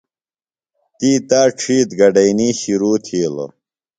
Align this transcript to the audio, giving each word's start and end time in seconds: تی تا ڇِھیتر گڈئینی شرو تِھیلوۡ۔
تی 0.97 1.11
تا 1.29 1.41
ڇِھیتر 1.59 1.93
گڈئینی 1.99 2.49
شرو 2.59 2.93
تِھیلوۡ۔ 3.03 3.51